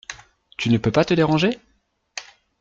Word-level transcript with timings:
Tu 0.57 0.71
ne 0.71 0.79
peux 0.79 0.91
pas 0.91 1.05
te 1.05 1.13
déranger? 1.13 1.59